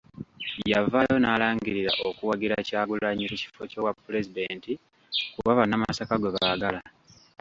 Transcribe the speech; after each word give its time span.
Yavaayo 0.71 1.15
n'alangirira 1.19 1.91
okuwagira 2.09 2.55
Kyagulanyi 2.67 3.25
ku 3.29 3.35
kifo 3.41 3.61
ky'obwapulezidenti, 3.71 4.71
kuba 5.33 5.57
bannamasaka 5.59 6.15
gwe 6.17 6.33
baagala. 6.35 6.81